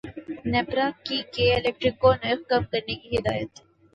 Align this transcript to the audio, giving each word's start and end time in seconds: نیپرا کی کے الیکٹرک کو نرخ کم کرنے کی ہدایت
نیپرا 0.51 0.87
کی 1.05 1.17
کے 1.33 1.45
الیکٹرک 1.55 1.99
کو 2.01 2.13
نرخ 2.15 2.41
کم 2.49 2.63
کرنے 2.71 2.95
کی 2.95 3.15
ہدایت 3.15 3.49